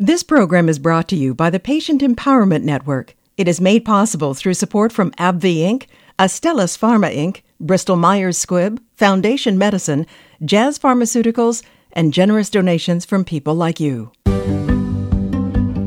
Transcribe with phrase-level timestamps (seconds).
[0.00, 3.16] This program is brought to you by the Patient Empowerment Network.
[3.36, 5.86] It is made possible through support from AbbVie Inc.,
[6.20, 10.06] Astellas Pharma Inc., Bristol Myers Squibb, Foundation Medicine,
[10.44, 14.12] Jazz Pharmaceuticals, and generous donations from people like you.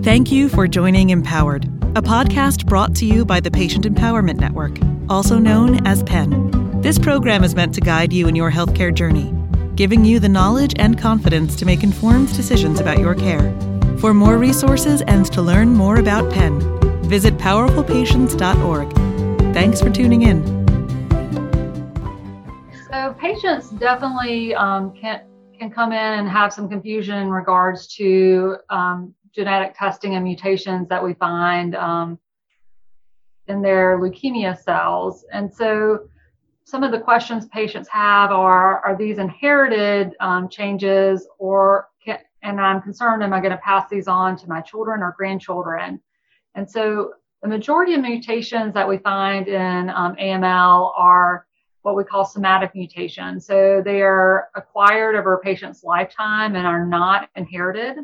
[0.03, 1.63] Thank you for joining Empowered,
[1.95, 6.81] a podcast brought to you by the Patient Empowerment Network, also known as PEN.
[6.81, 9.33] This program is meant to guide you in your healthcare journey,
[9.75, 13.57] giving you the knowledge and confidence to make informed decisions about your care.
[14.01, 16.59] For more resources and to learn more about PEN,
[17.03, 19.53] visit powerfulpatients.org.
[19.53, 20.43] Thanks for tuning in.
[22.89, 25.21] So patients definitely um, can
[25.55, 30.89] can come in and have some confusion in regards to um, genetic testing and mutations
[30.89, 32.17] that we find um,
[33.45, 35.25] in their leukemia cells.
[35.31, 36.07] And so
[36.63, 41.90] some of the questions patients have are are these inherited um, changes or
[42.43, 46.01] and I'm concerned, am I going to pass these on to my children or grandchildren?
[46.55, 51.47] And so the majority of mutations that we find in um, AML are
[51.81, 53.45] what we call somatic mutations.
[53.45, 57.97] So they are acquired over a patient's lifetime and are not inherited.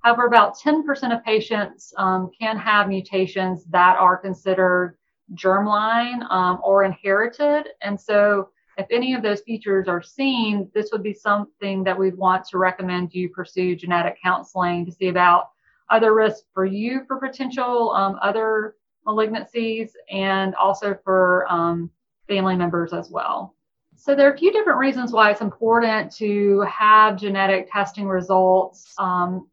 [0.00, 4.96] However, about 10% of patients um, can have mutations that are considered
[5.34, 7.68] germline um, or inherited.
[7.82, 8.48] And so
[8.78, 12.58] if any of those features are seen, this would be something that we'd want to
[12.58, 15.50] recommend you pursue genetic counseling to see about
[15.90, 21.90] other risks for you for potential um, other malignancies and also for um,
[22.28, 23.56] family members as well.
[23.96, 28.94] So there are a few different reasons why it's important to have genetic testing results
[28.98, 29.48] um,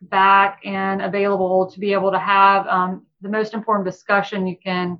[0.00, 4.98] back and available to be able to have um, the most informed discussion you can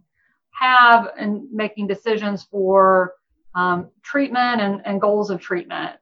[0.59, 3.15] have in making decisions for
[3.55, 5.97] um, treatment and, and goals of treatment.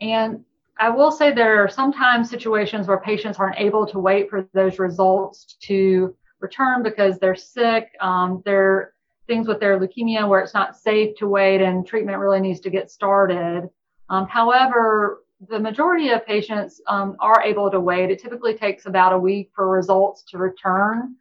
[0.00, 0.44] And
[0.78, 4.78] I will say there are sometimes situations where patients aren't able to wait for those
[4.78, 7.88] results to return because they're sick.
[8.00, 8.94] Um, there are
[9.26, 12.70] things with their leukemia where it's not safe to wait and treatment really needs to
[12.70, 13.68] get started.
[14.08, 18.10] Um, however, the majority of patients um, are able to wait.
[18.10, 21.14] It typically takes about a week for results to return.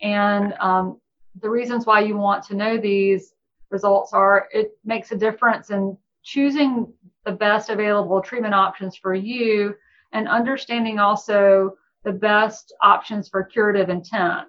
[0.00, 1.00] And um,
[1.40, 3.34] the reasons why you want to know these
[3.70, 6.92] results are it makes a difference in choosing
[7.24, 9.74] the best available treatment options for you
[10.12, 14.48] and understanding also the best options for curative intent.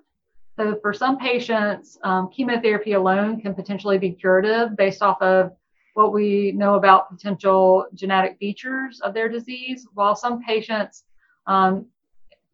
[0.56, 5.52] So, for some patients, um, chemotherapy alone can potentially be curative based off of
[5.94, 11.04] what we know about potential genetic features of their disease, while some patients
[11.48, 11.88] um,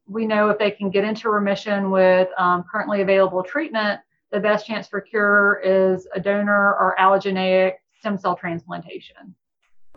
[0.08, 4.02] we know if they can get into remission with um, currently available treatment,
[4.34, 9.36] the best chance for cure is a donor or allogeneic stem cell transplantation.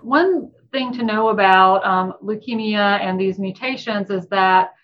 [0.03, 4.75] One thing to know about um, leukemia and these mutations is that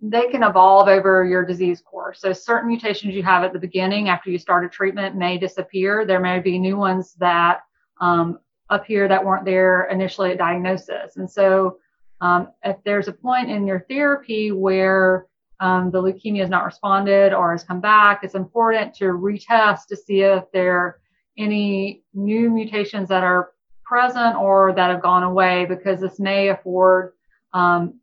[0.00, 2.20] they can evolve over your disease course.
[2.20, 6.06] So, certain mutations you have at the beginning after you start a treatment may disappear.
[6.06, 7.60] There may be new ones that
[8.00, 8.38] um,
[8.70, 11.16] appear that weren't there initially at diagnosis.
[11.16, 11.78] And so,
[12.22, 15.26] um, if there's a point in your therapy where
[15.60, 19.96] um, the leukemia has not responded or has come back, it's important to retest to
[19.96, 21.00] see if there are
[21.38, 23.50] any new mutations that are
[23.84, 27.12] present or that have gone away because this may afford
[27.52, 28.00] um,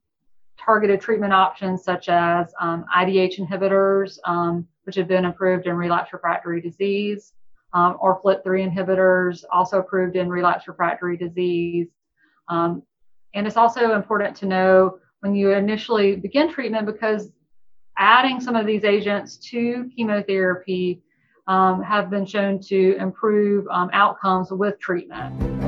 [0.58, 6.14] targeted treatment options such as um, IDH inhibitors, um, which have been approved in relapse
[6.14, 7.34] refractory disease,
[7.74, 11.88] um, or FLT3 inhibitors, also approved in relapse refractory disease.
[12.48, 12.84] Um,
[13.34, 17.32] and it's also important to know when you initially begin treatment because
[18.02, 21.00] adding some of these agents to chemotherapy
[21.48, 25.61] um, have been shown to improve um, outcomes with treatment.